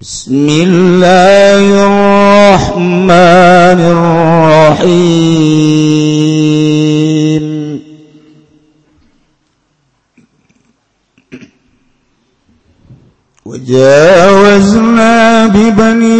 [0.00, 1.64] بسم الله
[2.56, 3.10] الرحمن
[4.80, 5.40] الرحيم.
[13.44, 15.16] وجاوزنا
[15.46, 16.19] ببني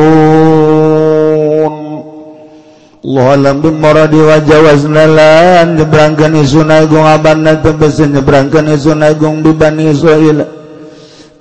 [3.01, 10.45] lambung moro diwajawaznalan nyebrangkan isun agung abanat tebesen nyebrangkan isun agung di Bani Israel.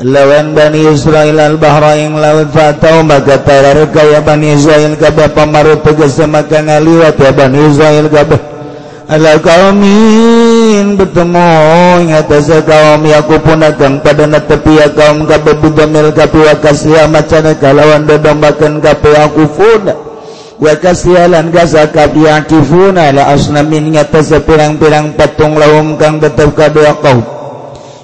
[0.00, 6.24] Lawan Bani Israel al-bahra ing laut fatau maka tarar kaya Bani Israel kabeh pamaru tegese
[6.24, 8.40] maka ngaliwat ya Bani Israel kabeh
[9.10, 11.52] ala kaumin bertemu
[12.00, 17.52] ing atas kaum yaku pun agang pada natepi ya kaum kabeh budamil kapi wakasya macana
[17.60, 20.09] kalawan dedombakan kapi aku fudah
[20.60, 27.18] wakalan Gaza kaang kifuna la asnamin ngasa pirang-pirang patung laum kang tetap kadua kau.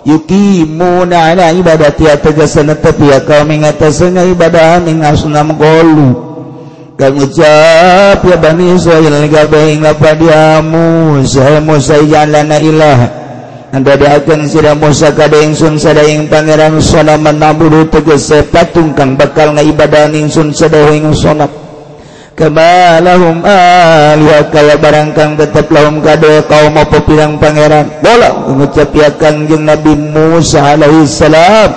[0.06, 6.14] Yuki muna ala ibadah tia tegasan tepi ya kau mengatasnya ibadah ning asnam kolu
[6.94, 13.08] kang ucap ya bani Israel gabe ing lapa diamu saya Musa jalan ilaha.
[13.74, 19.58] Anda doakan sira Musa kada ingsun sada ing pangeran Solomon naburu tegese patung kang bakal
[19.58, 21.65] ngaibadah ingsun sada ing Solomon
[22.36, 27.88] kemalahum alihat ah, kaya barangkang tetap lahum kade kaum apa pirang pangeran?
[28.04, 31.72] Bola mengucap yakan jeung Nabi Musa alaihi salam.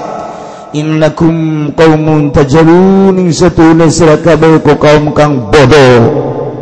[0.76, 6.04] Innakum qaumun tajrun ing satuna sirakabeh ku kaum kang bodoh.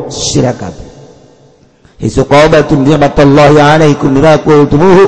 [0.07, 0.87] Sirakabeh
[1.97, 5.05] hisuqabatun ni'matallahi alaikum miraqultumuhu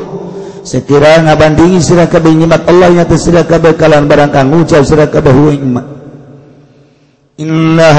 [0.66, 5.53] sekiranya bandingi sirakabeh nikmat Allah nyata sirakabeh kalian barangkang ngucap sirakabeh wa
[7.40, 7.90] inna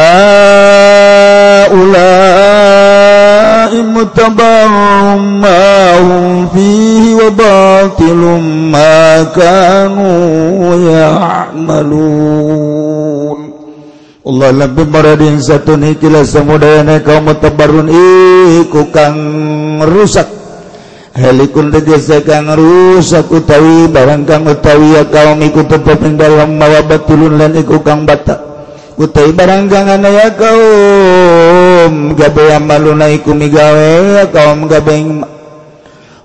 [4.10, 4.68] إن هؤلاء متبع
[5.16, 8.22] ما هم فيه وباطل
[8.74, 12.26] ما كانوا يعملون
[14.26, 17.94] Allah lebih maradin satu nikilah samudayana kaum mutabarun
[18.66, 19.14] iku kang
[19.86, 20.26] rusak
[21.14, 26.82] Halikun tegese kang rusak utawi barang kang utawi ya kaum iku tetep ing dalam mawa
[26.90, 28.49] batulun lan iku kang batak
[29.01, 35.25] utai baranggangan ya kaum gabe amalunai kumigawe kaum gabeng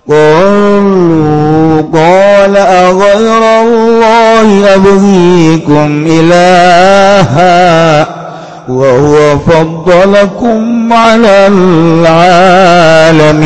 [0.05, 7.57] قالوا قال أغير الله أبغيكم إلها
[8.69, 9.15] وهو
[9.49, 13.45] فضلكم على العالمين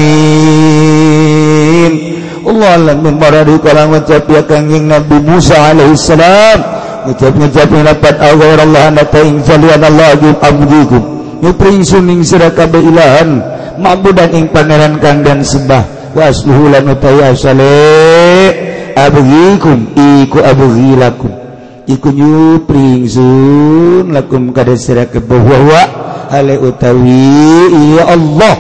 [2.50, 6.79] Allah alam membaradu kalang ucap ya kangjeng Nabi Musa alaihissalam.
[7.08, 11.04] ngucap-ngucap dapat awal Allah anda taing jalian Allah agim abdikum
[11.40, 13.60] nyupring suning sirakabeh ilahan.
[13.80, 18.52] Ma'budan ing pangeran kang dan sembah wasluhu lan utaya asale
[18.92, 21.32] abdikum iku abdilakum
[21.88, 25.80] iku nyupring sun lakum kada siraka bahwa
[26.28, 28.56] ale utawi ya Allah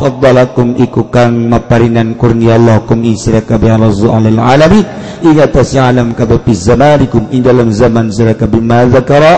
[0.00, 3.92] faddalakum iku kang maparinan kurnia Allah kum isra kabeh Allah
[4.56, 5.01] alamin.
[5.24, 9.34] ingatlam kapikum in dalam zaman suraka bimakara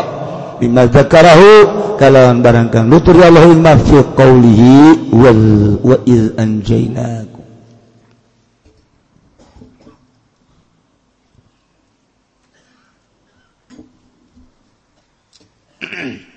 [0.59, 7.45] bimakarahu kalawan barangkan nutur Allah fi qawlihi wal wa iz anjaynakum.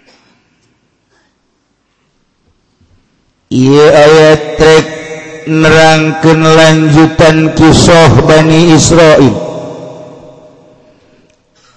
[3.48, 4.97] Iya ayat trek
[5.48, 9.36] nerangkan lanjutan kisah Bani Israil.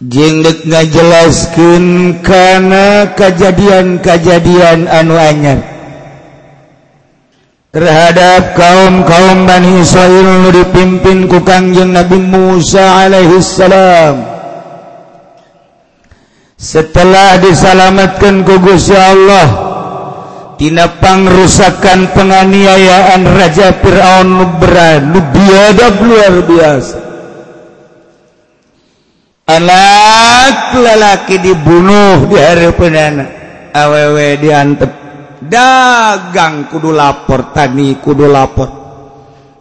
[0.01, 1.85] Jengdek ngajelaskan
[2.25, 5.61] karena kejadian-kajadian anu anyar.
[7.71, 14.15] Terhadap kaum-kaum Bani Israil dipimpin ku Kangjeng Nabi Musa alaihissalam.
[16.59, 19.70] Setelah disalamatkan ku Gusti Allah
[20.61, 26.99] Tinapangrusakan penganiayaan Raja Fir'aun Nubra Nubiadab luar biasa.
[29.49, 33.25] Anak lelaki dibunuh di hari penana
[33.73, 34.93] Awewe diantep.
[35.41, 38.69] Dagang kudu lapor Tani kudu lapor.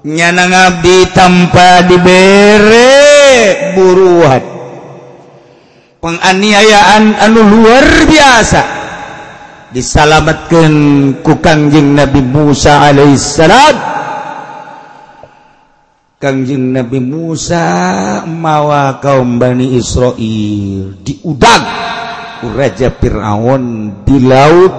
[0.04, 2.92] Nyana ngabdi tanpa diberi
[3.72, 4.44] buruan.
[6.04, 8.79] Penganiayaan anu luar biasa.
[9.70, 10.74] disalamatkan
[11.22, 13.76] ku Kangjeng Nabi Musa alaihissalam.
[16.20, 17.64] Kangjeng Nabi Musa
[18.28, 21.64] mawa kaum Bani Israel diudag
[22.44, 23.64] ku Raja Fir'aun
[24.04, 24.74] di Laut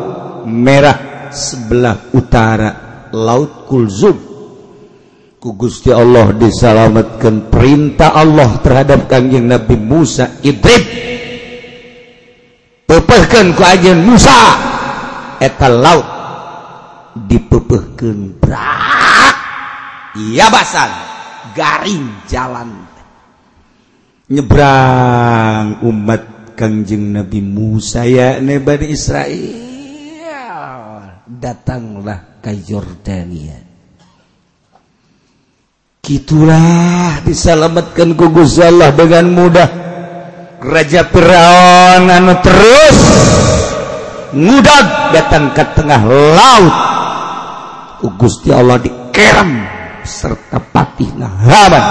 [0.45, 2.71] Merah sebelah utara
[3.17, 4.29] Laut Kulzum.
[5.41, 10.85] Ku Gusti Allah disalamatkan perintah Allah terhadap Kangjeng Nabi Musa Idrib.
[12.85, 14.37] Pepehkan ku ajen Musa.
[15.43, 16.07] Eta laut.
[17.11, 19.37] Dipepehkan brak
[20.15, 20.91] yabasan
[21.59, 22.87] garing jalan
[24.31, 29.59] nyebrang umat Kangjeng Nabi Musa ya Bani Israel.
[31.31, 33.71] Datanglah ke Yordania.
[36.11, 39.71] Itulah disalamatkan kugus Allah dengan mudah.
[40.59, 43.20] Raja Firaun anu terus
[44.35, 46.75] mudah datang ke tengah laut.
[48.01, 49.61] Gusti Allah dikerem
[50.09, 51.85] serta patih Haman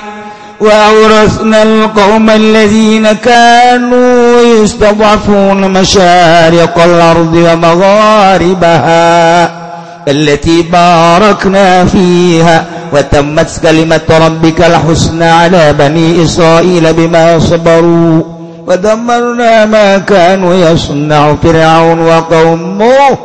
[0.63, 9.66] wa awrasnal qaumal ladzina kanu yastadhafuna masyariqal ardi wa magharibaha.
[10.09, 18.23] التي باركنا فيها وتمت كلمة ربك الحسنى على بني إسرائيل بما صبروا
[18.67, 23.19] ودمرنا ما كانوا يصنع فرعون وقومه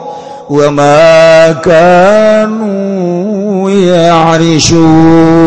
[0.49, 2.91] وما كانوا
[3.71, 5.41] يعرشون.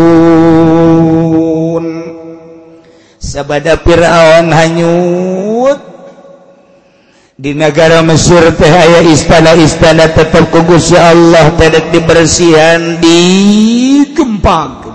[3.34, 5.94] sabada Fir'aun hanyut
[7.34, 13.19] di negara Mesir tehaya istana-istana tetap kugus ya Allah tidak dibersihan di
[14.14, 14.86] gempa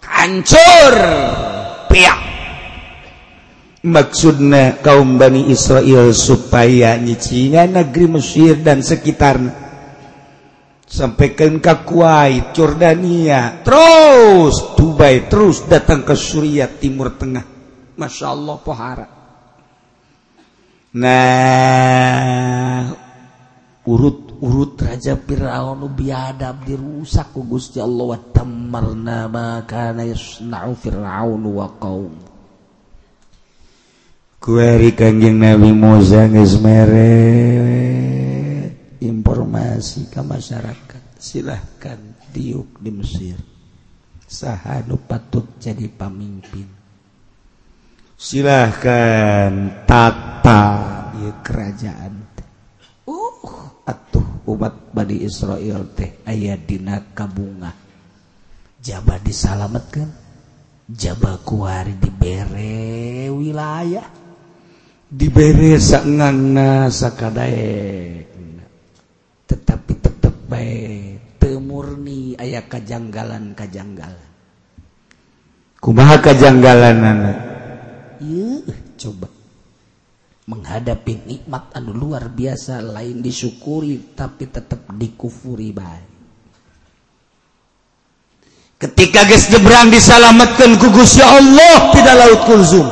[0.00, 0.94] hancur.
[1.92, 2.20] Piak.
[3.82, 9.52] Maksudnya kaum Bani Israel supaya nyicinya negeri Mesir dan sekitarnya
[10.86, 17.44] sampaikan ke Kuwait, Jordania terus Dubai terus datang ke Suriah Timur Tengah.
[17.98, 19.21] Masya Allah pohara
[20.92, 22.88] nah
[23.88, 31.66] urut-urut Raja Firaun biadab dirusak ku Gusti Allah wa tamarna ma kana yasna'u Firaun wa
[31.80, 32.14] qaum.
[34.42, 36.58] Kueri kanjeng Nabi Musa geus
[39.02, 41.02] informasi ke masyarakat.
[41.14, 41.98] Silahkan
[42.34, 43.38] diuk di Mesir.
[44.26, 46.81] Sahanu patut jadi pemimpin.
[48.22, 50.62] silahkan tata
[51.18, 52.14] ya, kerajaan
[53.10, 53.50] uh.
[53.82, 57.74] Atuh umat Bani Israel teh ayah dina kabunga.
[58.78, 60.06] Jabah disalamatkan
[60.86, 64.06] jabah kuari dibere wilayah.
[65.10, 68.30] Dibere sangangna sakadaek
[69.50, 74.30] tetapi tetap baik temurni ayah kajanggalan kajanggalan
[75.76, 77.51] kumaha kajanggalan anak
[78.98, 79.28] coba.
[80.42, 82.82] Menghadapi nikmat anu luar biasa.
[82.82, 86.10] Lain disyukuri tapi tetap dikufuri baik.
[88.82, 92.86] Ketika guys jebrang disalamatkan kugus ya Allah tidak laut kulzum.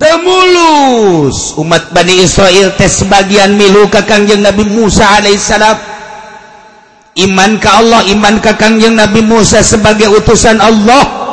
[0.00, 5.76] Temulus umat Bani Israel tes sebagian milu ke kangjeng Nabi Musa alaihissalam.
[7.14, 11.23] Iman ke Allah iman ke kangjeng Nabi Musa sebagai utusan Allah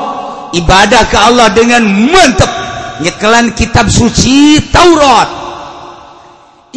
[0.56, 2.52] ibadah ke Allah dengan mantap.
[3.02, 5.30] Nyekelan kitab suci Taurat.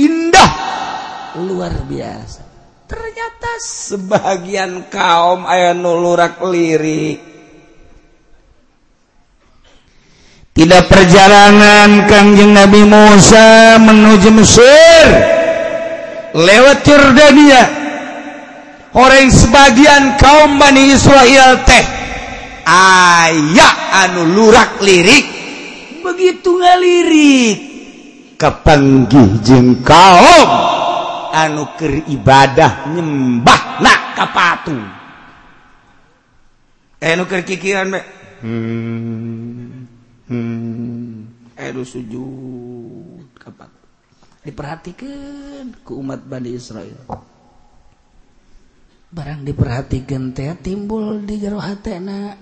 [0.01, 0.51] Indah.
[1.45, 2.41] Luar biasa.
[2.89, 7.21] Ternyata sebagian kaum aya nulurak lirik.
[10.55, 15.07] Tidak perjalanan Kangjeng Nabi Musa menuju Mesir.
[16.35, 17.63] Lewat Jordania.
[18.95, 22.04] Orang sebagian kaum Bani Israel teh
[22.67, 23.69] aya
[24.05, 25.27] anu lurak lirik.
[26.05, 27.75] Begitu ngalirik
[28.35, 30.49] kepanggih jeng kaum
[31.33, 34.85] anu keribadah nyembah nak kapatung
[37.05, 38.01] anu eh, kerkikiran be.
[38.45, 39.89] Hmm,
[40.29, 43.89] hmm, eh, anu sujud kapatung
[44.45, 47.01] diperhatikan ke umat Bani Israel.
[49.15, 52.35] Barang diperhatikan teh timbul di jero hatena.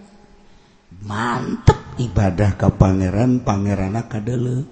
[1.01, 4.69] mantep ibadah ke Pangeran Pangerana kadele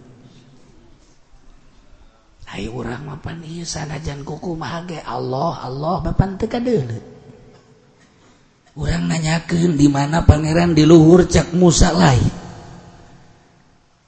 [2.51, 7.01] Hai orang mapan ieu sanajan kuku mah ge Allah Allah mapan teu kadele
[8.77, 12.31] Urang nanyakeun di mana pangeran di luhur cak Musa lain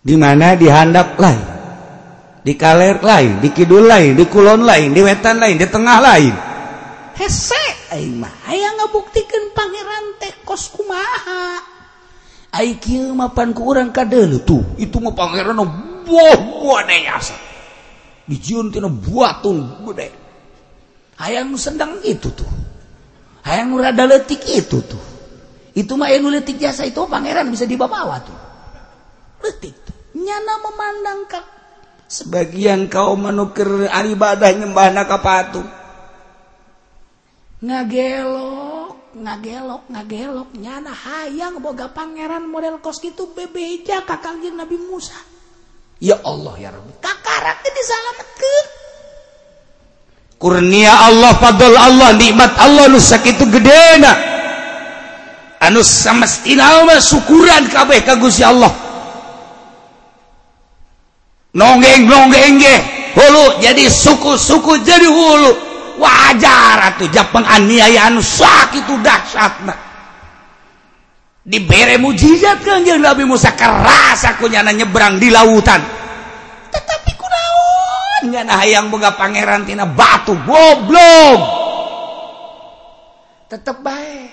[0.02, 1.52] Di mana di handap lain
[2.42, 6.34] di kaler lain, di kidul lain, di kulon lain, di wetan lain, di tengah lain.
[7.14, 11.62] Hese aing mah aya ngabuktikeun pangeran teh kos kumaha.
[13.16, 14.04] mapan ku urang ka
[14.44, 15.56] tuh itu mau pangeran
[18.22, 20.08] Dijieun tina buatung gede.
[21.16, 22.48] Hayang sendang itu tuh
[23.42, 25.02] hayang rada letik itu tuh
[25.72, 28.38] itu mah anu leutik jasa itu pangeran bisa dibawa tuh
[29.42, 31.40] Leutik tuh nyana memandang ka.
[32.12, 34.92] Sebagian kau menukir ibadah nyembah
[35.24, 35.64] patung.
[37.62, 38.71] ngagelo
[39.16, 40.50] ngagelok ngagelok.
[40.56, 45.16] Nyana hayang boga pangeran model kos gitu bebeja kakaknya Nabi Musa.
[46.02, 46.98] Ya Allah ya Rabbi.
[46.98, 48.66] Kakarak disalametkeun.
[50.42, 54.18] Kurnia Allah fadl Allah nikmat Allah nu sakitu gedena.
[55.62, 58.74] Anu samestina mah syukuran kabeh ka Gusti Allah.
[61.54, 62.76] Nonggeng nonggeng ge.
[63.14, 65.71] Hulu jadi suku-suku jadi hulu.
[66.02, 69.54] wajar atau Jepang aniayaan sakit itu dahsyat
[71.42, 75.82] dibere mujizat kan jadi Nabi Musa keras aku nyana nyebrang di lautan.
[76.70, 81.40] Tetapi kunaon nyana hayang boga pangeran tina batu goblok.
[83.50, 84.30] Tetep baik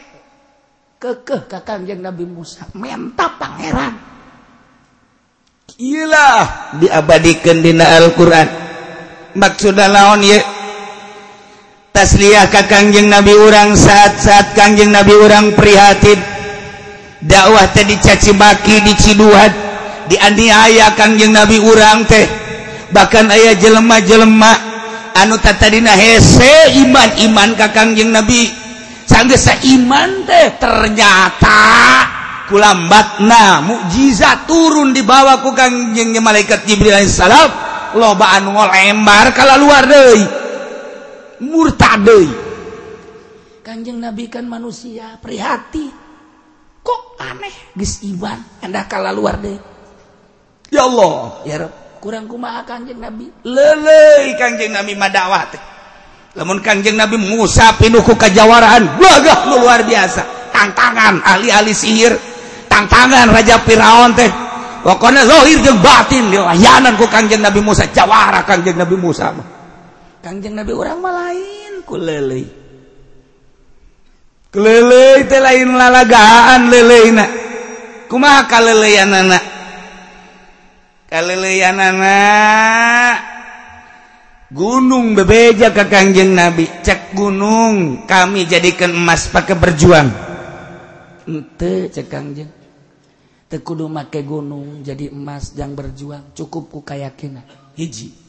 [1.01, 3.93] kekeh kakang jeng Nabi Musa menta pangeran.
[5.79, 8.47] Iyalah diabadikan dina Al-Quran.
[9.39, 10.58] Maksudnya laon ya
[11.93, 16.19] tasliyah ka Kangjeng Nabi urang saat-saat Kangjeng Nabi urang prihatin.
[17.19, 19.51] Dakwah teh dicaci baki diciduhat
[20.07, 22.25] dianiaya Kangjeng Nabi urang teh.
[22.89, 24.53] Bahkan ayah jelema-jelema
[25.19, 28.47] anu tatadina hese iman-iman ka Kangjeng Nabi.
[29.03, 31.61] Sanggesa iman teh ternyata
[32.49, 37.67] kulambatna mukjizat turun dibawa ku Kangjeng malaikat Jibril alaihissalam.
[37.99, 40.38] Loba anu ngolembar kala luar deui.
[41.43, 42.27] murtadei
[43.59, 45.85] Kanjeng Nabi kan manusia prihati
[46.81, 47.75] kok aneh?
[47.77, 49.53] Geus iban endah kala luar deh.
[50.73, 51.45] Ya Allah.
[51.45, 53.29] Ya Rabb kurang kumaha Kanjeng Nabi?
[53.45, 55.61] Lele Kanjeng Nabi madawat teh.
[56.33, 60.49] Lamun Kanjeng Nabi Musa pinuku kejawaraan gagah luar biasa.
[60.49, 62.17] Tantangan ahli-ahli sihir.
[62.65, 64.31] Tantangan Raja Firaun teh.
[64.81, 66.47] Pokoknya zahir jeung batin dia.
[66.97, 69.58] Ku Kanjeng Nabi Musa jawara Kanjeng Nabi Musa mah.
[70.19, 72.43] Kangjeng Nabi orang mah lain ku lele.
[74.49, 74.59] Ku
[75.29, 77.25] teh lain lalagaan leleina.
[78.09, 79.39] Kumaha kaleleyanana?
[81.09, 82.17] Kaleleyanana
[84.49, 90.09] Gunung bebeja ke kangjeng Nabi Cek gunung kami jadikan emas pakai berjuang
[91.25, 92.49] Ente cek kangjeng
[93.49, 97.41] Tekudu make gunung jadi emas yang berjuang Cukup ku kayakin
[97.77, 98.28] Hiji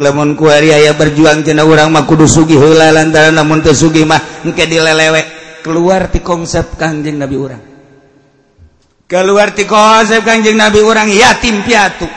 [0.00, 4.44] lamun ku aya berjuang cena urang mah kudu sugi heula lantaran lamun teu sugi mah
[4.44, 7.62] engke dilelewek keluar ti konsep Kangjeng Nabi urang.
[9.08, 12.08] Keluar ti konsep Kangjeng Nabi urang yatim piatu.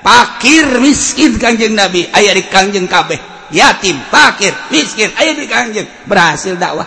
[0.00, 3.20] Pakir miskin Kangjeng Nabi aya di Kangjeng kabeh.
[3.50, 6.86] Yatim pakir miskin aya di Kangjeng berhasil dakwah.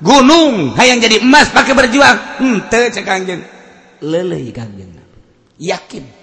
[0.00, 2.42] Gunung hayang jadi emas pakai berjuang.
[2.42, 3.42] Henteu cek Kangjeng
[4.02, 5.18] leuleuy Kangjeng Nabi.
[5.62, 6.19] Yakin.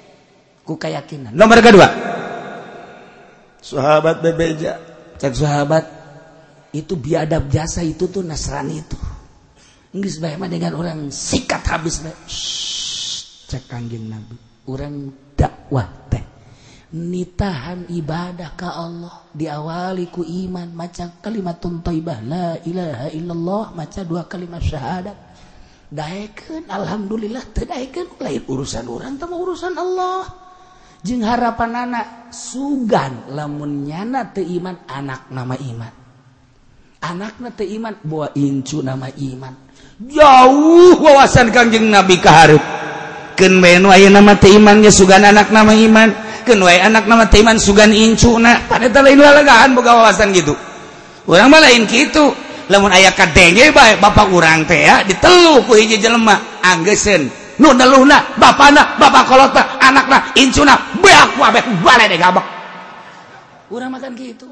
[0.75, 1.31] Keyakinan.
[1.31, 1.87] Nomor kedua.
[3.63, 4.75] Sahabat bebeja.
[5.17, 5.85] Cek sahabat
[6.75, 8.99] itu biadab jasa itu tuh Nasrani itu.
[9.95, 12.03] Inggris bagaimana dengan orang sikat habis
[13.47, 14.35] cek kanjeng Nabi.
[14.67, 16.23] Orang dakwah teh.
[16.91, 19.25] Nitahan ibadah ka Allah.
[19.31, 20.67] Diawaliku iman.
[20.75, 23.63] Maca kalimat thaibah la ilaha illallah.
[23.71, 25.17] Maca dua kalimat syahadat.
[25.87, 30.46] Daeken alhamdulillah terdaikan lain urusan orang sama urusan Allah
[31.01, 33.29] jeung harapan anak sugan
[34.33, 35.93] teu iman anak nama iman.
[36.97, 39.53] Anaknya iman buah incu nama iman.
[39.97, 42.61] Jauh wawasan Kangjeng Nabi Kaharib
[43.37, 46.09] ken aya nama imannya sugan anak nama iman.
[46.47, 48.65] Ken anak nama iman sugan incu na.
[48.65, 50.57] Pada lain lelegahan boga wawasan gitu.
[51.27, 52.31] Orang mah lain gitu
[52.67, 58.97] lamun ayah kadenge baik bapak urang teh ya diteluk ku hiji jelema anggeseun nununa bana
[58.97, 60.73] bakolota anakna incuna
[63.89, 64.45] makan gitu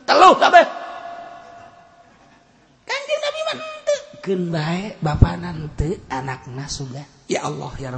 [4.26, 7.94] keun bae bapana nanti anakna sudah ya Allah ya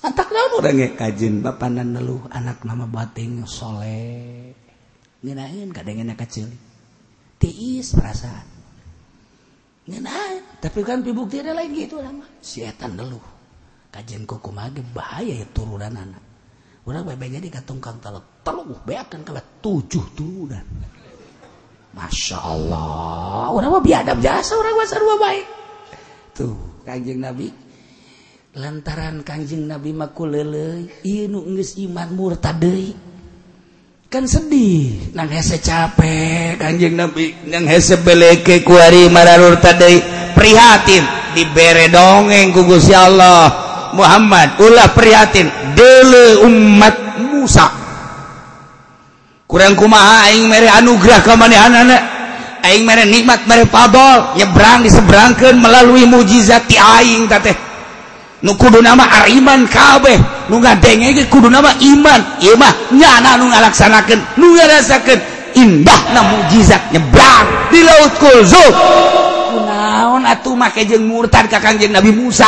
[0.00, 4.56] Antak naon urang ge kajin bapana neluh anak mah bating soleh.
[5.20, 6.48] Ngeunaheun kadengena kecil.
[7.36, 8.48] Tiis perasaan.
[9.84, 12.30] Ngeunaheun, tapi kan dibuktinya lain gitu urang mah.
[12.40, 13.39] Si etan neluh.
[13.90, 16.22] kajian kuku mage bahaya ya turunan anak
[16.88, 20.66] orang bebeknya di katungkang teluk teluk beakan kalau tujuh turunan.
[21.90, 25.46] Masya Allah orang mah biadab jasa orang mah serba baik.
[26.34, 27.50] Tuh kanjeng nabi.
[28.50, 32.62] Lantaran kanjeng nabi maku lele iya nu iman murtad
[34.10, 40.02] kan sedih nang hese capek kanjeng nabi nang hese beleke kuari mararur tadi
[40.34, 41.06] prihatin
[41.38, 43.69] dibere dongeng ku Gusti Allah.
[43.96, 46.96] Muhammad ulah prihatin dele umat
[47.30, 47.66] Musa.
[49.50, 51.98] Kurang kumaha aing mere anugerah ka manehanna
[52.62, 57.56] aing mere nikmat mere pabol nyebrang diseberangkeun melalui mujizat ti aing teh.
[58.40, 60.16] Nu kudu nama ariman kabeh
[60.48, 62.40] nu ngadenge ge kudu nama iman.
[62.40, 65.20] Ieu mah nyana nu ngalaksanakeun nu ngarasakeun
[65.58, 68.74] indahna mujizat nyebrang di laut kulzuf
[69.50, 72.46] kunaon atuh make jeung murtad ka Kangjeng Nabi Musa?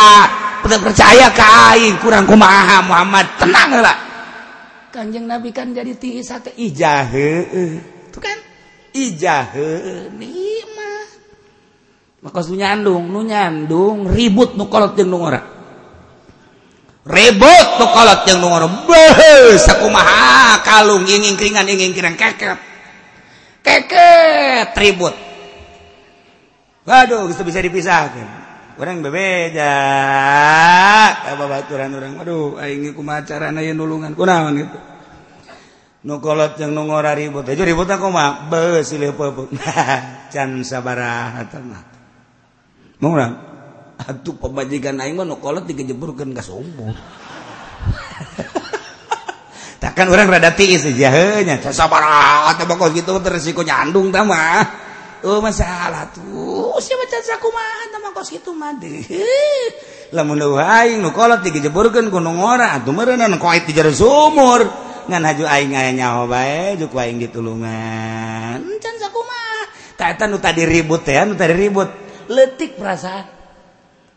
[0.62, 3.26] percaya kain kurang kumaha Muhammad.
[3.36, 3.96] Tenang lah
[4.92, 7.48] Kanjeng Nabi kan jadi ti sate ijahe.
[8.12, 8.36] Itu kan?
[8.92, 10.12] Ijahe.
[10.12, 11.08] Nikmat.
[12.20, 15.40] Maka nu nyandung nu nyandung ribut nu kolot jeung nu ngora.
[17.08, 22.60] Ribut nu kolot jeung nu ora beuh sakumaha kalung ingin keringan ingin kringan keket.
[23.64, 25.16] Keket ribut.
[26.84, 28.41] Waduh bisa dipisahkan.
[28.78, 29.74] orang bebeja.
[31.12, 34.78] Apa baturan orang aduh aing kumaha carana yen nulungan kunaon gitu.
[36.02, 37.46] Nu kolot jeung nu ngora ribut.
[37.46, 39.52] Aja ribut aku mah beusi leupeupeup
[40.32, 41.92] can sabaraha mah
[43.02, 43.34] mung urang
[43.98, 46.94] atuh pamajikan aing mah nu kolot digejeburkeun ka sumur
[49.82, 54.62] takkan orang rada tiis aja heunya sabaraha teh bakal gitu resiko nyandung tah mah.
[55.22, 56.74] Oh masalah tuh.
[56.74, 59.06] Oh, siapa cerita aku mah nama kos itu mah deh.
[60.10, 64.66] Lamun lu aing nu kolot digejeburkeun ku nu ngora atuh meureunan ku aing dijere sumur
[65.06, 68.66] ngan haju aing aya nyaho bae juk aing ditulungan.
[68.66, 69.70] Encan sakumaha?
[69.94, 71.86] Ka eta nu tadi ribut teh nu tadi ribut.
[72.26, 73.26] Letik perasaan.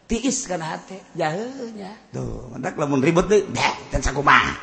[0.09, 1.93] Tiis kana hate jaheuh nya.
[2.13, 4.53] Tuh, mentak lamun ribut teh, encan sakumaha?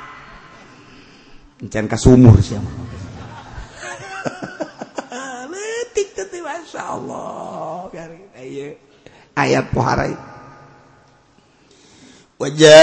[1.62, 3.02] Encan ka sumur sia mah.
[6.12, 7.88] Masya Allah
[9.33, 10.12] ayat pohara
[12.37, 12.75] wajawazna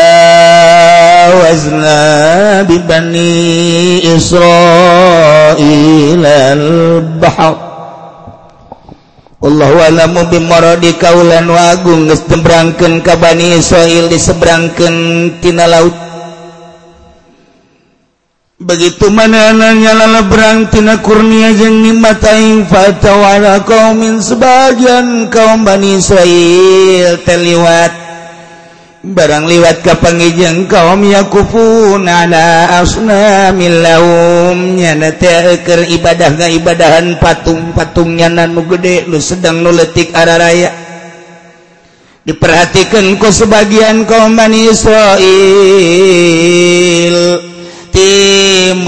[2.65, 5.61] bibani Israel
[6.25, 7.69] al-bahar
[9.39, 16.08] Allah walamu bimaradi kaulan wa geus tebrangkeun ka Bani Israil disebrangkeun tina laut.
[18.59, 28.09] begitu mananya lala berangtina kurnia jeung nimatain fatawala kaumin sebagian kaum Bani Israel terliwat
[28.99, 34.75] barang liwat ka pangijeng kaum yakufun ala asnamil laum.
[34.75, 40.75] Nyana teh keur ibadah ngibadahan patung-patung nyana nu gede lu sedang nu leutik araraya.
[42.27, 45.17] Diperhatikan ku sebagian kaum Bani Israel.
[47.89, 48.11] Ti
[48.59, 48.83] Muslim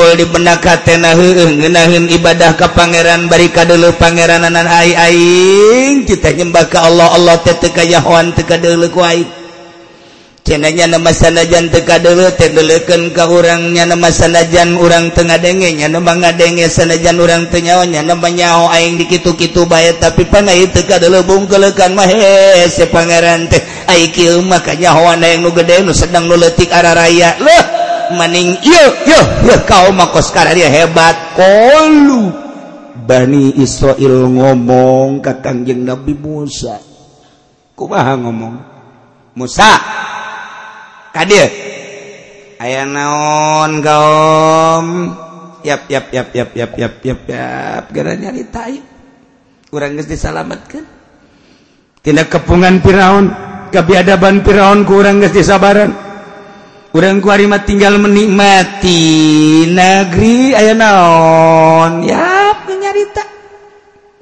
[1.15, 6.03] heueuh ngeunaheun ibadah ke Pangeran barika dulu Pangerananan Aing.
[6.03, 8.91] Kita nyembaka Allah Allah teh teu kayahoan tetekayahwan teka dulu
[10.41, 16.67] cenanya nama sanajan teka dulu tedelekan ke orangnya nama sanajan orang tengah dengenya nama ngadenge
[16.67, 22.67] sanajan orang tenyawanya nama nyaho aing dikitu-kitu bayat tapi panai teka dulu bungkelekan mah he
[22.67, 27.39] si pangeran teh aiki makanya hawa yang nu gede nu sedang nu leutik arah raya.
[27.39, 27.70] Loh
[28.15, 28.59] maning
[29.67, 29.87] kau
[30.55, 31.15] dia hebat.
[33.01, 36.77] Bani Israil ngomong kakangjeng Nabi Musa.
[37.75, 38.55] Kumaha ngomong
[39.31, 39.71] Musa
[41.11, 41.47] kadir
[42.59, 44.87] aya naon gaom
[45.63, 48.71] yap yap yap yap yap yap yap yap gara nyarita
[49.71, 50.83] kurang geus disalametkeun.
[52.03, 53.31] Tindak kepungan Firaun
[53.71, 56.10] kebiadaban Firaun kurang geus disabaran.
[56.91, 58.99] kurang kuarima tinggal menikmati
[59.71, 62.03] negeri aya naon?
[62.03, 63.23] Ya penyarita.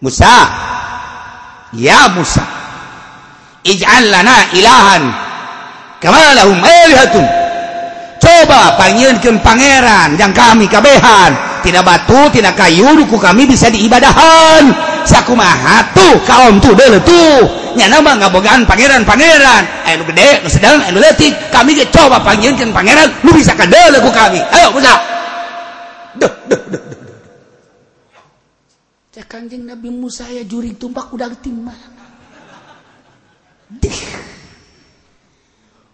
[0.06, 0.38] Musa.
[1.74, 2.46] Ya Musa.
[3.66, 5.04] Ij'al lana ilahan
[6.00, 7.26] kama lahum alihatun.
[8.20, 11.36] Coba panggilkan pangeran yang kami kabehan.
[11.60, 14.72] Tidak batu tidak kayu ku kami bisa diibadahan.
[15.10, 17.50] Sakumaha tuh kaum tuh dulu tuh.
[17.74, 19.64] Nama ngabogaan pangeran-pangeran.
[20.06, 24.38] Gede sedang letik kami coba panggilkan pangeran lu bisa kami.
[24.38, 24.70] Ayo
[29.30, 31.76] Kanjeng Nabi Musa ya juri tumpak udah timah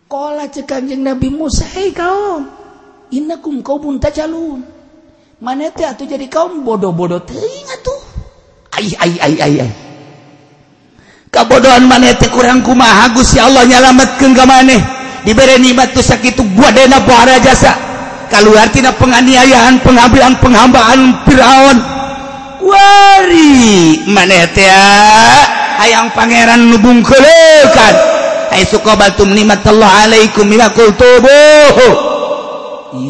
[0.07, 2.47] Kola cek Nabi Musa hei kaum
[3.11, 4.63] innakum kaum tajalun
[5.41, 7.27] mana teh atuh jadi kaum bodoh-bodoh.
[7.27, 7.94] Teuing atuh
[11.35, 14.81] kabodohan manete kurang kuma Gusti Allah nyalametkeun ke maneh.
[15.25, 17.73] Diberi nikmat tuh sakit buat dena bahara jasa.
[18.29, 21.77] Kalau tina penganiayaan pengambilan penghambaan Fir'aun.
[22.65, 24.65] Wari manete
[25.77, 27.95] hayang pangeran nubung kelukan
[28.49, 31.93] hai sukobatum nikmat Allah alaikum ila tubuh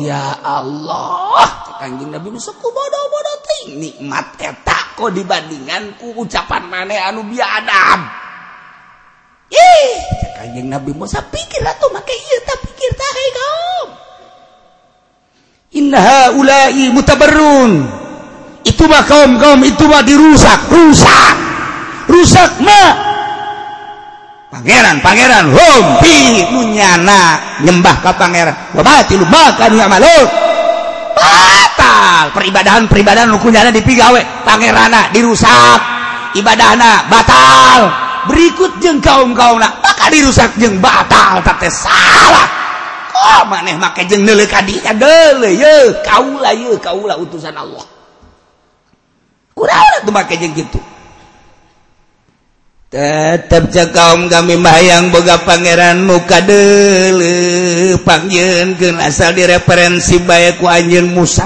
[0.03, 1.47] ya Allah.
[1.79, 4.74] Kanjing Nabi Musa ku bodoh bodoh ting nikmat eta.
[4.95, 7.99] Kok dibandingkan ku ucapan mana anu biadab
[9.51, 9.91] ih
[10.39, 13.87] kanjing Nabi Musa pikir tuh make iya tak pikir tak hei kaum.
[15.75, 17.71] Inna ulai mutabarrun.
[18.63, 20.71] Itu mah kaum kaum itu mah dirusak.
[20.71, 21.35] Rusak.
[22.05, 22.91] Rusak mah
[24.53, 28.55] pangeran pangeran hompi nunyana nyembah ke pangeran.
[28.77, 29.85] Wabati lu makan ya
[31.85, 32.23] batal.
[32.33, 35.79] Peribadahan peribadahan hukumnya dipigawe Pangerana dirusak.
[36.35, 37.81] Ibadahna batal.
[38.25, 41.39] Berikut jeng kaum kaum nak maka dirusak jeng batal.
[41.45, 42.47] Tapi salah.
[43.15, 47.85] Kok maneh make jeng nele kadinya dele ye kaulah ye kaulah utusan Allah.
[49.55, 50.81] Kurang tuh make jeng gitu.
[52.95, 60.23] Eh, tetap kaum kami mayang boga pangeran muka dele pangjen ke asal direferensi
[60.55, 61.43] ku anjen Musa.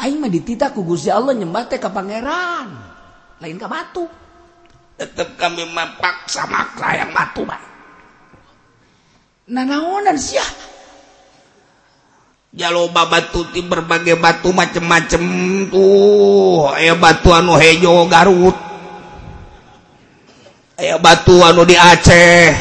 [0.00, 2.72] Aing mah ditita ku Gusti Allah nyembah teh ka pangeran.
[3.44, 4.08] Lain ka batu.
[4.96, 6.64] Tetap kami mapak sama
[6.96, 7.60] yang batu bae.
[9.52, 10.44] Nanaonan sia.
[12.60, 15.24] jaloba batu di berbagai batu macem-macem
[15.72, 16.68] tuh.
[16.68, 18.52] Aya batu anu hejo Garut.
[20.76, 22.52] Aya batu anu di Aceh.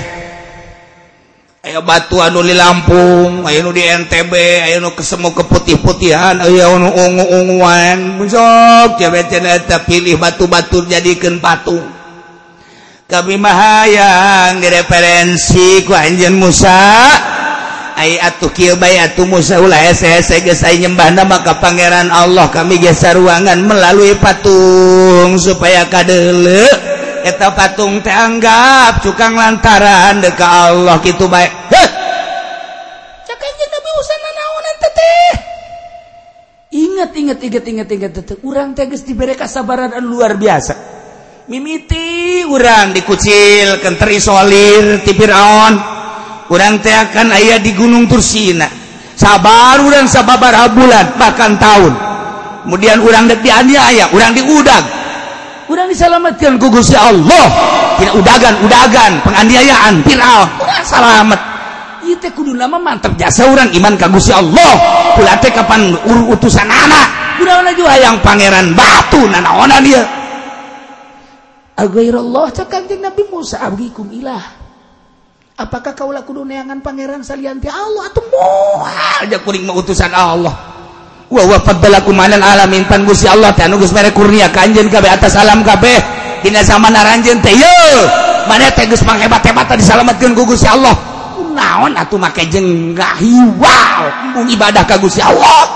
[1.67, 3.43] Aya batu anu di Lampung.
[3.43, 4.31] Aya nu di NTB
[4.71, 6.47] aya nu kesemu keputih-putihan.
[6.47, 8.23] Aya anu ungu-unguan.
[8.23, 11.99] Sok eta pilih batu-batu jadikeun patung
[13.09, 17.09] kami mahayang direferensi ku anjeun Musa.
[20.79, 22.47] nyembah maka Pangeran Allah.
[22.47, 26.63] Kami jasa ruangan melalui patung supaya kadele
[27.27, 30.95] eta patung teanggap tukang lantaran deka Allah.
[31.03, 31.51] Gitu baik
[36.99, 40.75] ingat ingat ingat ingat ingat tetep urang teges diberi kesabaran luar biasa.
[41.47, 45.98] Mimiti urang dikucil kenteri solir tipiraon
[46.49, 48.67] orang teh akan ayah di Gunung Tursina.
[49.15, 51.93] Sabar urang sababaraha bulan bahkan tahun.
[52.67, 54.85] Kemudian urang dek dianiaya orang diudang
[55.69, 57.45] urang diselamatkan ku Gusti Allah.
[58.01, 60.43] Tidak udagan udagan penganiayaan viral.
[60.59, 61.39] Orang selamat.
[62.03, 64.73] Ieu teh kudu nama mantep jasa urang iman ka Gusti Allah.
[65.15, 67.07] Ulah teh kapan ur utusan anak.
[67.39, 70.03] Kunaon aja hayang pangeran batu nanaonan dia
[71.79, 74.58] Agairallah cak kanjeng Nabi Musa abgikum ilah.
[75.59, 80.55] Apakah kaulah kudu neangan pangeran salianti Allah atau moal aja kuring mengutusan Allah.
[81.27, 84.87] Wa wa faddalakum manal alamin pan Gusti Allah teh anu geus mere kurnia ka anjeun
[84.87, 85.99] kabeh atas alam kabeh
[86.47, 87.79] dina zaman aranjeun teh ye.
[88.47, 90.95] Mana teh geus manghebat-hebat disalametkeun ku Gusti Allah.
[91.51, 94.03] Naon atuh make jeung ngahiwal
[94.39, 95.67] mun ibadah ka Gusti Allah.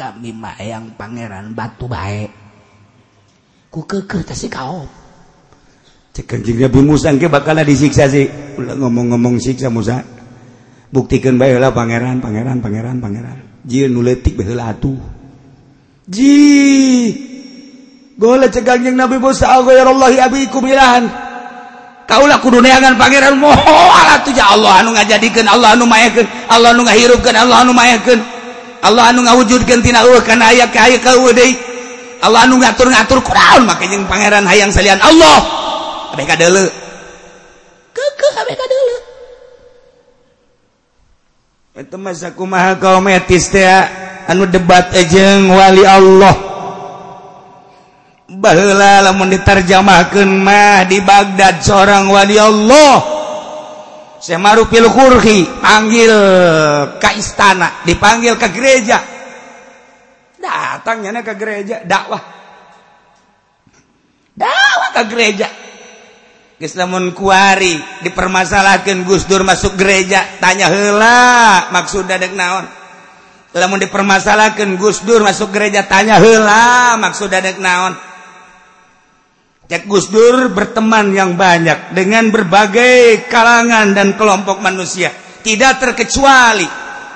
[0.00, 2.24] Kami mah yang pangeran batu bae.
[3.68, 4.99] Ku keukeuh teh si kaob.
[6.10, 8.26] Nabi Musa bakal disiksa sih.
[8.58, 10.02] Ngomong-ngomong siksa Musa.
[10.90, 13.38] Buktikan baiklah pangeran pangeran pangeran pangeran.
[13.62, 14.98] Jil nuletik heula atuh.
[16.10, 17.14] Ji!
[18.18, 21.06] Gola cegang yang Nabi Musa agoyarallahi abikum ilahan.
[22.10, 26.82] Kaulah kudu neangan pangeran moho alatu ya Allah anu ngajadikeun Allah anu mayakeun Allah anu
[26.82, 28.18] ngahirupkeun Allah anu mayakeun
[28.82, 31.54] Allah anu ngawujudkeun tina eueuh kana aya ka aya ka eueuh deui.
[32.18, 35.59] Allah anu ngatur-ngatur kunaon make jeung pangeran hayang salian Allah
[42.00, 43.52] masakumaha kaum etis
[44.26, 46.34] anu debat ejeng wali Allah.
[48.30, 53.18] Bahla lamun diterjemahkeun mah di Baghdad seorang wali Allah.
[54.20, 56.12] Semarupil Qurhi panggil
[57.00, 59.00] ke istana dipanggil ke gereja.
[60.40, 62.22] Datangnya ke gereja dakwah.
[64.36, 65.48] Dakwah ke gereja.
[66.60, 72.68] Namun kuari dipermasalahkan Gus Dur masuk gereja tanya hela maksud dadek naon?
[73.56, 77.96] Namun dipermasalahkan Gus Dur masuk gereja tanya hela maksud dadek naon?
[79.72, 85.16] Cek Gus Dur berteman yang banyak dengan berbagai kalangan dan kelompok manusia.
[85.40, 86.68] Tidak terkecuali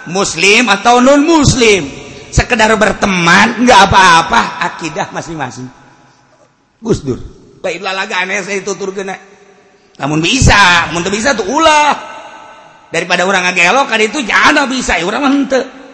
[0.09, 1.85] muslim atau non muslim
[2.33, 4.65] sekedar berteman nggak apa-apa.
[4.73, 5.69] Akidah masing-masing.
[6.81, 7.21] Gus Dur.
[7.61, 9.34] Baiklah laga aneh saya tutur kena
[9.99, 12.13] namun bisa untuk bisa tuh ulah.
[12.95, 15.85] Daripada orang agelo kan itu jangan bisa ya orang mente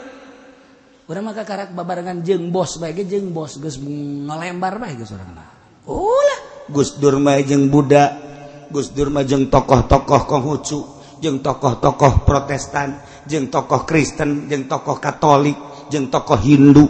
[1.11, 5.49] orang maka karak babarengan jeng bos baiknya jeng bos gus ngelembar baik gus orang lah
[5.91, 6.41] ulah.
[6.71, 8.15] Gus durma jeng buddha
[8.71, 10.81] gus durma jeng tokoh-tokoh konghucu
[11.19, 15.59] jeng tokoh-tokoh protestan jeng tokoh kristen jeng tokoh katolik
[15.91, 16.87] jeng tokoh hindu.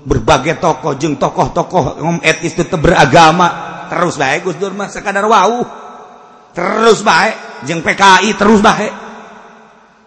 [0.00, 3.70] Berbagai tokoh jeng tokoh-tokoh etis tetap beragama.
[3.86, 5.79] Terus baik gus durma sekadar wau.
[6.52, 7.64] Terus baik.
[7.68, 8.92] Jeng PKI terus baik.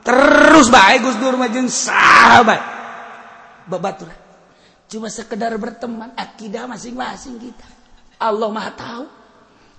[0.04, 2.60] Terus baik Gus Dur jeng sahabat
[3.64, 4.12] babatur
[4.92, 7.66] cuma sekedar berteman akidah masing-masing kita.
[8.20, 9.06] Allah maha tahu.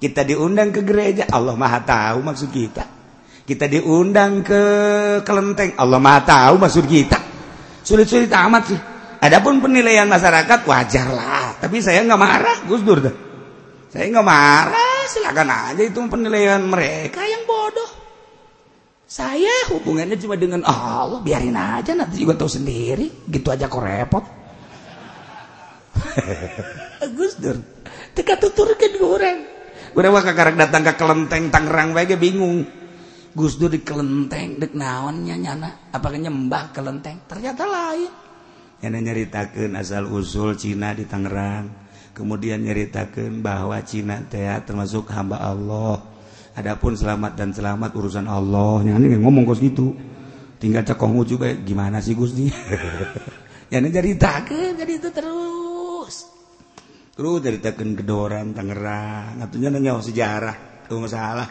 [0.01, 2.85] Kita diundang ke gereja Allah maha tahu maksud kita.
[3.45, 4.63] Kita diundang ke
[5.23, 7.21] kelenteng Allah maha tahu maksud kita.
[7.85, 8.81] Sulit-sulit amat sih.
[9.21, 13.01] Adapun penilaian masyarakat wajar lah tapi saya nggak marah Gus Dur
[13.89, 17.91] saya nggak marah silakan aja itu penilaian mereka yang bodoh.
[19.05, 23.29] Saya hubungannya cuma dengan Allah, biarin aja nanti juga tahu sendiri.
[23.31, 24.25] Gitu aja kok repot.
[27.17, 27.61] Gus Dur,
[28.17, 29.39] teka tuturkan orang.
[29.95, 32.67] Gue wah kakarek datang ke kelenteng Tangerang bae bingung.
[33.35, 37.23] Gus Dur di kelenteng dek naonnya nyana, apakah nyembah kelenteng?
[37.31, 38.11] Ternyata lain.
[38.83, 41.84] Nyana nyaritakeun asal usul Cina di Tangerang.
[42.15, 45.99] Kemudian nyeritakan bahwa Cina teh termasuk hamba Allah.
[46.55, 48.79] Adapun selamat dan selamat urusan Allah.
[48.87, 49.91] Yang ini ngomong kos gitu.
[50.63, 52.49] Tinggal cekongu juga gimana sih Gusti
[53.75, 56.31] ya ini ceritakan jadi itu terus.
[57.13, 59.43] Terus ceritakan kedoran Tangerang.
[59.45, 61.51] Atunya nanya sejarah itu masalah.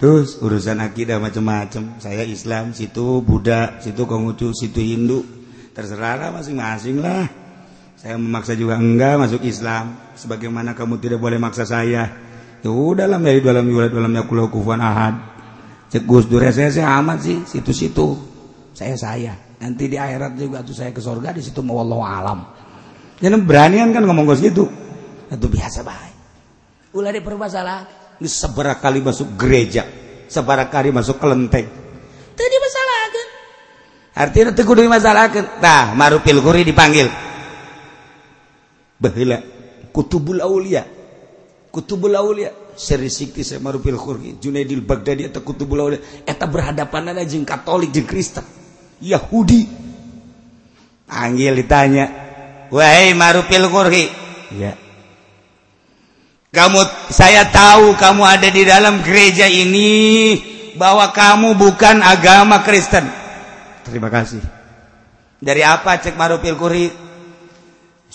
[0.00, 5.20] Terus urusan akidah macam-macam saya Islam situ Buddha situ Konghucu situ Hindu.
[5.76, 7.45] Terserah masing-masing lah
[7.96, 9.96] saya memaksa juga enggak masuk Islam.
[10.16, 12.08] Sebagaimana kamu tidak boleh maksa saya.
[12.60, 15.16] Ya dalam dari dalam yulad dalamnya kulau kufuan ahad.
[15.92, 18.16] Cek Gus Dur saya saya amat sih situ-situ.
[18.76, 19.32] Saya saya.
[19.56, 22.38] Nanti di akhirat juga tuh saya ke surga di situ mau Allah alam.
[23.18, 24.68] Jangan beranian kan ngomong Gus gitu
[25.26, 26.16] itu biasa baik
[26.96, 27.78] ulah di permasalah
[28.16, 29.84] ini seberapa kali masuk gereja.
[30.26, 31.68] Seberapa kali masuk kelenteng.
[32.32, 33.26] Tadi masalah kan
[34.16, 37.04] artinya itu kudu kan nah marupil kuri dipanggil
[39.00, 39.40] bahila
[39.92, 40.84] kutubul aulia.
[41.72, 42.52] Kutubul aulia.
[42.76, 44.36] Seri sikti saya marufil khurgi.
[44.36, 46.00] Junaidil Baghdadi atau kutubul aulia.
[46.28, 48.44] Eta berhadapan ada jeng Katolik jeng Kristen.
[49.00, 49.64] Yahudi.
[51.08, 52.04] Panggil ditanya.
[52.68, 54.04] Wahai marufil khurgi.
[54.56, 54.76] Ya.
[56.52, 56.80] Kamu
[57.12, 60.40] saya tahu kamu ada di dalam gereja ini
[60.76, 63.04] bahwa kamu bukan agama Kristen.
[63.84, 64.40] Terima kasih.
[65.36, 67.05] Dari apa cek marufil khurgi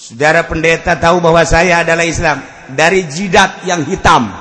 [0.01, 2.41] Saudara pendeta tahu bahwa saya adalah Islam
[2.73, 4.33] dari jidat yang hitam.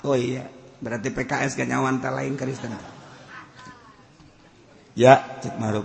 [0.00, 0.48] Oh iya,
[0.80, 2.72] berarti PKS gak nyawan lain Kristen.
[4.96, 5.84] Ya, cek maruf.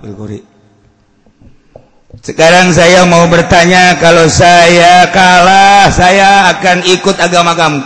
[2.23, 7.83] Sekarang saya mau bertanya kalau saya kalah saya akan ikut agama kamu.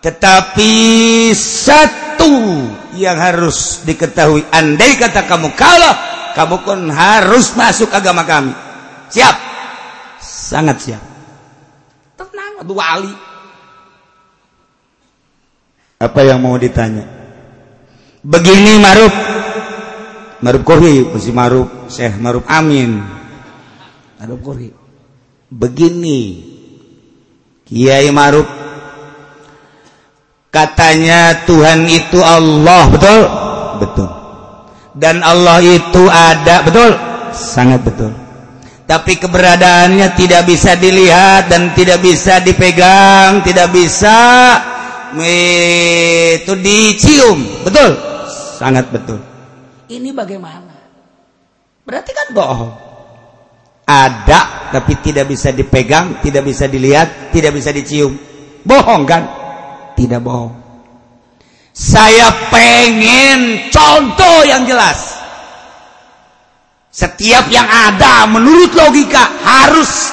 [0.00, 0.72] Tetapi
[1.36, 2.32] satu
[2.96, 5.96] yang harus diketahui andai kata kamu kalah,
[6.32, 8.61] kamu pun harus masuk agama kami.
[9.12, 9.36] Siap.
[10.24, 11.02] Sangat siap.
[12.16, 13.12] Tenang, wali.
[16.02, 17.04] apa yang mau ditanya?
[18.24, 19.14] Begini maruf.
[20.42, 22.98] Maruf Qurhi mesti maruf Syekh maruf Amin.
[24.18, 24.70] Maruf Qurhi
[25.52, 26.50] begini.
[27.68, 28.48] Kiai Maruf.
[30.52, 33.20] Katanya Tuhan itu Allah betul?
[33.80, 34.10] Betul.
[34.92, 36.90] Dan Allah itu ada betul?
[37.32, 38.21] Sangat betul
[38.92, 44.20] tapi keberadaannya tidak bisa dilihat dan tidak bisa dipegang tidak bisa
[45.16, 47.64] itu dicium.
[47.64, 47.96] Betul?
[48.60, 49.16] Sangat betul.
[49.88, 50.76] Ini bagaimana?
[51.88, 52.72] Berarti kan bohong.
[53.88, 58.12] Ada tapi tidak bisa dipegang tidak bisa dilihat tidak bisa dicium.
[58.60, 59.24] Bohong kan?
[59.96, 60.52] Tidak bohong.
[61.72, 65.11] Saya pengen contoh yang jelas
[66.92, 70.12] setiap yang ada menurut logika harus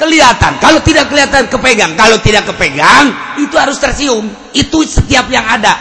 [0.00, 0.56] kelihatan.
[0.56, 1.92] Kalau tidak kelihatan kepegang.
[2.00, 4.24] Kalau tidak kepegang itu harus tercium.
[4.56, 5.76] Itu setiap yang ada.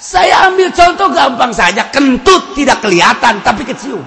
[0.00, 1.92] Saya ambil contoh gampang saja.
[1.92, 4.00] Kentut tidak kelihatan tapi kecium.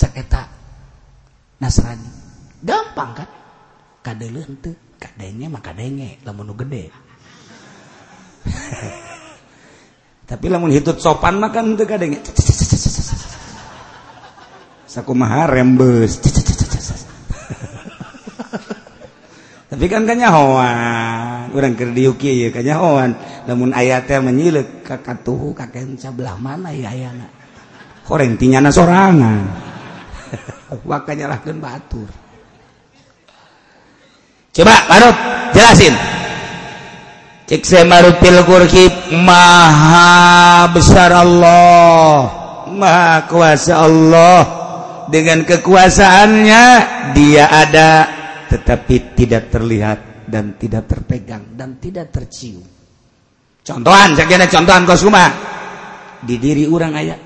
[0.00, 0.48] Cek eta
[1.60, 2.08] Nasrani.
[2.64, 3.28] Gampang kan?
[4.00, 6.92] Kadele henteu kadenge mah kadenge lamun gede
[10.30, 12.22] tapi lamun hitut sopan mah kan teu kadenge.
[14.86, 16.22] Sakumaha rembes
[19.70, 21.54] tapi kan kanyahoan.
[21.54, 23.14] Urang keur diuk ieu kanyahoan.
[23.46, 25.54] Lamun aya teh menyileuk ka katuhu
[25.96, 27.30] sabelah mana ya ayana?
[28.10, 29.46] Horeng tinyana sorangan.
[30.90, 32.10] Waka nyalahkeun batur.
[34.50, 35.16] Coba Marut
[35.54, 36.19] jelasin
[37.50, 42.30] cek saya Marut pil kurkib maha besar Allah.
[42.70, 44.42] Maha kuasa Allah.
[45.10, 46.64] Dengan kekuasaannya
[47.10, 47.92] dia ada.
[48.46, 52.62] Tetapi tidak terlihat dan tidak terpegang dan tidak tercium.
[53.66, 55.26] Contohan saya contohan kosuma
[56.22, 57.20] di diri orang ayat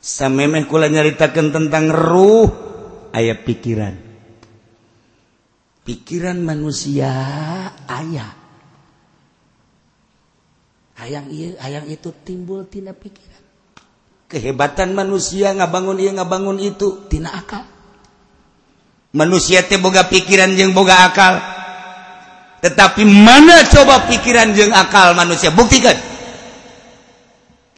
[0.00, 2.48] samemeh kula nyaritakan tentang ruh
[3.12, 3.94] ayat pikiran.
[5.84, 7.12] Pikiran manusia
[7.88, 8.39] ayah
[11.00, 13.42] ayaang ayaang itu timbul tina pikiran.
[14.30, 17.10] Kehebatan manusia ngabangun ia ngabangun itu.
[17.10, 17.66] Tina akal.
[19.10, 21.34] Manusia teh boga pikiran jeung boga akal.
[22.62, 25.50] Tetapi mana coba pikiran jeung akal manusia?
[25.50, 25.98] Buktikan.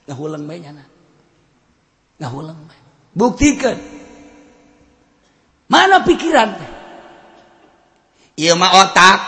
[0.05, 0.61] Ngahulang bae
[2.69, 2.79] bae.
[3.17, 3.81] Buktikan.
[5.73, 6.71] Mana pikiran teh?
[8.45, 9.19] Ieu mah otak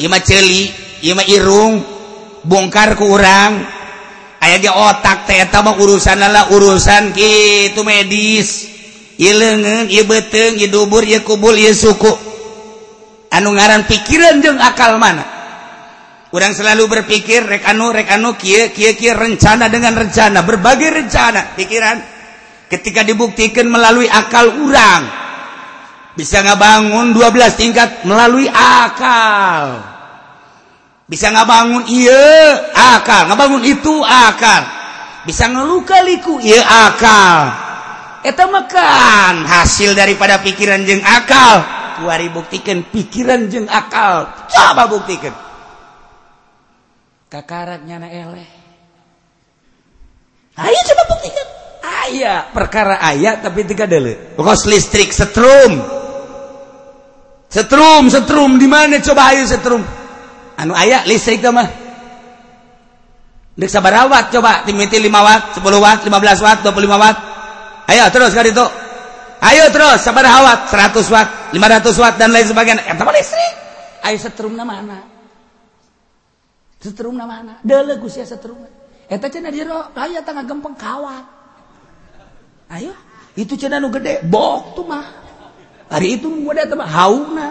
[0.00, 0.72] ieu mah ceuli
[1.04, 1.93] ieu mah irung.
[2.44, 3.52] bongkar kurang urang.
[4.44, 6.20] Aya ge otak teh eta mah urusan
[6.52, 8.68] urusan kitu medis.
[9.16, 9.32] Ieu
[9.88, 12.12] ieu beteng ieu dubur ieu kubul ieu suku.
[13.32, 15.24] Anu ngaran pikiran jeung akal mana?
[16.34, 21.96] Orang selalu berpikir rek anu rek anu kieu kieu rencana dengan rencana berbagai rencana pikiran.
[22.68, 25.02] Ketika dibuktikan melalui akal urang
[26.18, 29.93] bisa ngabangun 12 tingkat melalui akal.
[31.04, 32.24] bisa ngabangun iya
[32.72, 33.28] akal.
[33.28, 34.62] Ngabangun itu akal.
[35.28, 37.52] Bisa ngelukaliku iya akal.
[38.24, 41.60] Eta makan hasil daripada pikiran jeng akal.
[42.00, 44.32] Kuari buktikan pikiran jeng akal.
[44.48, 45.32] Coba buktikan.
[47.28, 48.48] Kakarat nyana eleh.
[50.56, 51.46] Ayo coba buktikan.
[52.04, 55.84] Ayah perkara ayah tapi tiga dulu kos listrik setrum.
[57.52, 58.56] Setrum setrum.
[58.56, 60.03] Di mana coba ayo setrum?
[60.58, 61.84] anu aya listrik mah.
[63.54, 67.18] Dek sabar watt coba timiti 5 watt 10 watt 15 watt 25 watt.
[67.86, 68.66] Ayo terus kan itu.
[69.38, 72.82] Ayo terus sabar watt 100 watt 500 watt dan lain sebagainya.
[72.82, 73.52] Eh, Eta mah listrik.
[74.04, 75.14] Ayo setrumna mana
[76.84, 78.60] setrumna mana deuleu Gusti setrum.
[79.08, 81.24] Eta eh, cenah diro aya tangga gempeng kawat.
[82.74, 82.92] Ayo
[83.38, 85.06] itu cenah nu gede bok tuh mah.
[85.88, 87.50] Hari itu gede ada mah hauna.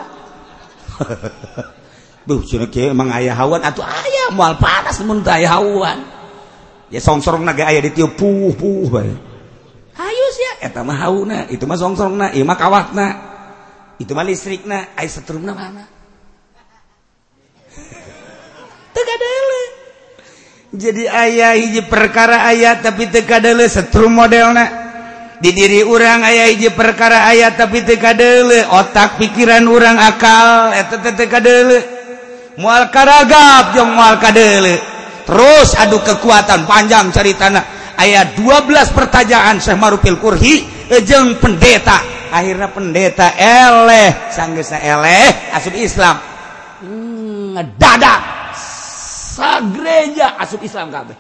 [2.24, 3.60] Duh, cina kia emang ayah hawan.
[3.60, 6.00] Atau ayah mual panas mun ayah hawan.
[6.94, 9.34] Ya songsong naga ayah ditiup puh puh bae
[9.94, 13.08] ayo sih eta mah hauna itu mah songsong na ieu mah kawatna.
[14.02, 15.86] Itu mah listrikna aya setrumna mana?
[18.96, 19.64] Tegadele.
[20.74, 24.82] Jadi ayah hiji perkara ayat tapi tekadele setrum modelna.
[25.44, 30.72] Diri orang aya iji perkara ayat tapi teka dele otak pikiran orang akal
[32.60, 34.78] mual karagap jeung mual kadele.
[35.24, 37.64] Terus adu kekuatan panjang ceritana
[37.96, 40.68] ayat 12 pertanyaan Syekh Marupil Kurhi
[41.08, 42.04] jeung pendeta.
[42.34, 46.16] Akhirnya pendeta eleh sanggeus eleh asup Islam.
[46.84, 48.20] Hmm, dadak
[49.34, 51.18] sagreja asup Islam kabeh.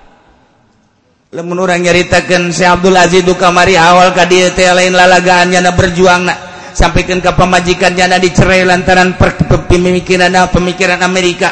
[1.33, 6.52] Lamun urang nyaritakeun Syekh Abdul Aziz Dukamari awal ka dieu teh lain lalagaannya na berjuangna
[6.73, 11.49] sampaikan ke pemajikannya dicerai lantaran pemikiran pemikiran Amerika.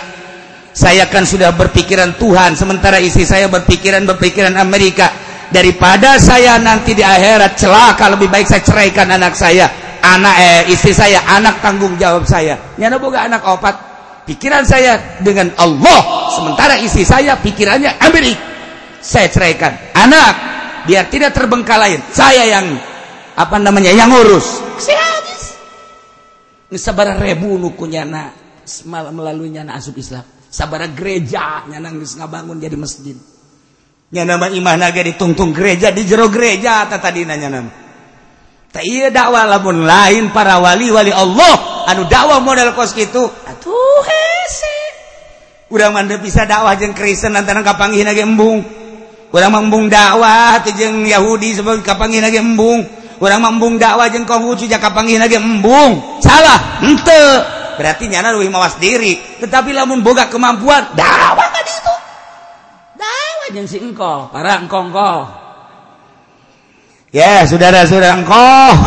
[0.71, 5.13] Saya kan sudah berpikiran Tuhan sementara isi saya berpikiran berpikiran Amerika.
[5.51, 9.67] Daripada saya nanti di akhirat celaka lebih baik saya ceraikan anak saya.
[10.01, 12.57] Anak eh istri saya anak tanggung jawab saya.
[12.79, 13.75] Nyana boga anak opat.
[14.25, 18.41] Pikiran saya dengan Allah sementara istri saya pikirannya Amerika.
[19.03, 19.75] Saya ceraikan.
[19.91, 20.33] Anak
[20.87, 21.99] biar tidak terbengkalai.
[22.15, 22.65] Saya yang
[23.35, 23.91] apa namanya?
[23.93, 24.47] Yang ngurus.
[26.71, 28.31] Sabar rebu nukunya na
[28.63, 30.23] semalam melaluinya asup Islam.
[30.47, 33.19] Sabar gereja nyana geus ngabangun jadi masjid.
[34.11, 37.71] Nyana nama imah naga ditungtung gereja di jero gereja tata dina nya nama.
[38.71, 41.83] Tak iya dakwah lamun lain para wali wali Allah.
[41.91, 44.79] Anu dakwah model kos gitu atuh hese.
[45.75, 48.63] Urang mande bisa dakwah jeung Kristen antara kapanggihna ge embung.
[49.35, 52.87] Urang mah embung dakwah teh jeung Yahudi sebagai kapanggihna ge embung.
[53.21, 56.19] Udah mambung dakwah jeng Konghucu jak kapangin lagi embung.
[56.19, 56.81] Salah.
[56.81, 57.23] Ente.
[57.77, 59.15] Berarti nyana lebih mawas diri.
[59.37, 61.95] Tetapi lamun boga kemampuan dakwah tadi itu
[63.51, 65.27] yang si engkau para engkau
[67.11, 68.69] ya saudara-saudara engkau.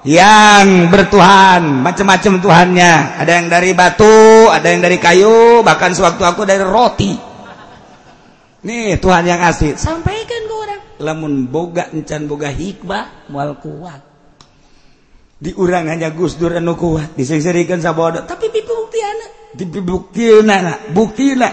[0.00, 3.20] Yang bertuhan macam-macam Tuhannya.
[3.20, 7.12] Ada yang dari batu ada yang dari kayu bahkan sewaktu aku dari roti.
[8.64, 9.76] Nih Tuhan yang asli.
[9.76, 10.49] Sampaikan orang
[11.00, 14.00] lamun boga encan boga hikmah mual kuat.
[15.40, 19.26] Diurang hanya Gus Dur anu kuat disering-seringkan sabodo tapi dibuktiana
[19.56, 21.52] dibuktiana bukti lah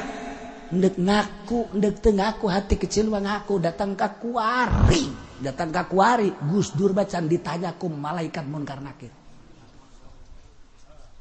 [0.68, 5.26] ndek ngaku ndek teu ngaku hati kecil mah ngaku datang ka kuari.
[5.38, 9.14] Datang ka kuari Gus Dur bacan ditanya ku malaikat munkar nakir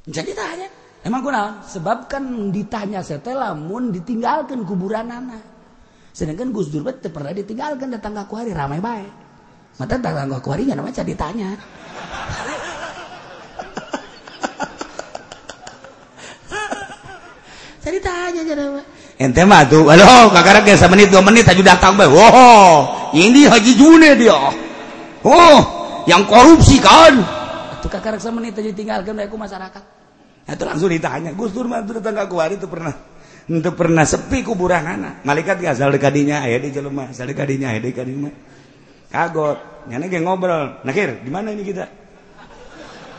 [0.07, 0.67] jadi tanya
[1.03, 1.53] emang kunaon?
[1.67, 2.23] Sebab kan
[2.55, 5.56] ditanya setelah mun ditinggalkan kuburan anak
[6.17, 9.11] sedangkan Gus Dur baca pernah ditinggalkan datang kakuari ramai baik
[9.77, 11.49] mata datang kakuari nggak namanya ditanya
[17.85, 18.65] jadi tanya jadi
[19.21, 23.71] ente mah tuh aduh kakak ke menit dua menit aja datang bah oh ini haji
[23.77, 24.35] june dia.
[25.23, 25.59] Oh
[26.07, 27.15] yang korupsi kan.
[27.79, 29.83] Itu kakak menit aja tinggalkan aku masyarakat.
[30.47, 32.95] Itu langsung ditanya Gus Dur mah datang ke kuari itu pernah
[33.47, 35.23] itu pernah sepi kuburan anak.
[35.23, 38.31] Malaikat gak asal dekadinya ayah di jelema asal dekadinya ayah di kadinya
[39.07, 39.87] kagot.
[39.87, 40.83] Nyana kayak ngobrol.
[40.83, 41.87] Nakir di mana ini kita?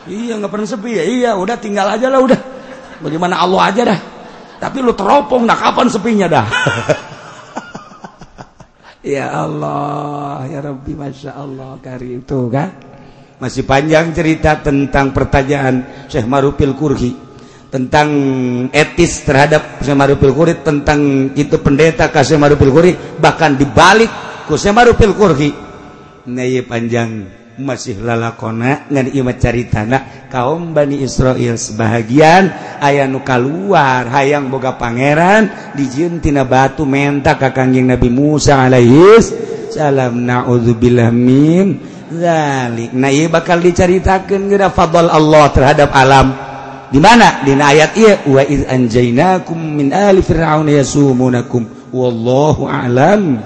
[0.05, 1.03] Iya nggak pernah sepi ya.
[1.03, 2.39] Iya udah tinggal aja lah udah.
[3.01, 3.99] Bagaimana Allah aja dah.
[4.61, 6.47] Tapi lu teropong nah kapan sepinya dah?
[8.99, 12.19] Ya Allah ya Rabbi Masya Allah karim.
[12.19, 12.67] Itu kan?
[13.39, 17.28] Masih panjang cerita tentang pertanyaan Syekh Marupil Kurhi
[17.69, 18.09] tentang
[18.73, 24.09] etis terhadap Syamarupilkurit tentang itu pendeta ke Syamarupilkurit bahkan dibalik
[24.49, 25.69] ku Syamarupilkurhi
[26.29, 27.25] Naya panjang
[27.59, 32.49] masih lalakona ngan ima caritana kaum Bani Israel sebahagian
[32.79, 39.35] ayah nu kaluar hayang boga pangeran dijieun tina batu menta ka Kanjeng Nabi Musa alaihis
[39.69, 41.77] salam naudzubillah min
[42.09, 42.89] zalik.
[42.95, 46.48] Nah bakal diceritakan geura fadl Allah terhadap alam.
[46.89, 51.93] dimana Di ayat waid anjainakum min ali Fir'aun yasumunakum.
[51.93, 53.41] Wallahu a'lam.